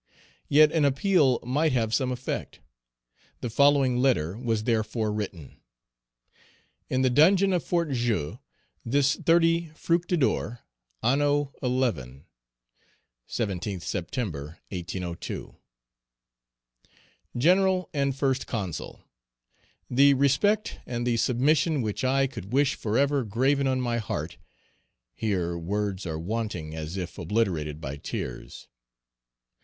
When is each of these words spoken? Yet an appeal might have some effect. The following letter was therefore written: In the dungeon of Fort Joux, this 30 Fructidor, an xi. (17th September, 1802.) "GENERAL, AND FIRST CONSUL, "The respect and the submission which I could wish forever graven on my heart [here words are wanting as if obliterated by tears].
Yet 0.49 0.71
an 0.71 0.83
appeal 0.83 1.37
might 1.45 1.73
have 1.73 1.93
some 1.93 2.11
effect. 2.11 2.59
The 3.41 3.51
following 3.51 3.97
letter 3.99 4.35
was 4.35 4.63
therefore 4.63 5.11
written: 5.13 5.57
In 6.89 7.03
the 7.03 7.09
dungeon 7.11 7.53
of 7.53 7.63
Fort 7.63 7.91
Joux, 7.91 8.39
this 8.83 9.15
30 9.15 9.69
Fructidor, 9.75 10.61
an 11.03 11.19
xi. 11.19 12.25
(17th 13.29 13.83
September, 13.83 14.57
1802.) 14.71 15.55
"GENERAL, 17.37 17.87
AND 17.93 18.15
FIRST 18.15 18.47
CONSUL, 18.47 19.03
"The 19.87 20.15
respect 20.15 20.79
and 20.87 21.05
the 21.05 21.17
submission 21.17 21.83
which 21.83 22.03
I 22.03 22.25
could 22.25 22.51
wish 22.51 22.73
forever 22.73 23.23
graven 23.23 23.67
on 23.67 23.79
my 23.79 23.99
heart 23.99 24.37
[here 25.13 25.55
words 25.59 26.07
are 26.07 26.17
wanting 26.17 26.73
as 26.75 26.97
if 26.97 27.19
obliterated 27.19 27.79
by 27.79 27.97
tears]. 27.97 28.67